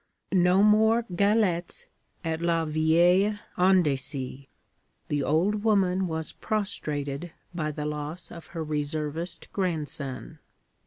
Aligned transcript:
No 0.31 0.63
more 0.63 1.03
galettes 1.15 1.85
at 2.25 2.41
'la 2.41 2.65
vieille 2.65 3.37
Andecy': 3.55 4.47
the 5.09 5.21
old 5.21 5.63
woman 5.63 6.07
was 6.07 6.31
prostrated 6.31 7.31
by 7.53 7.69
the 7.69 7.85
loss 7.85 8.31
of 8.31 8.47
her 8.47 8.63
reservist 8.63 9.53
grandson. 9.53 10.39